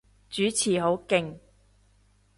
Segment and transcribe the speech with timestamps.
[0.31, 1.37] 主持好勁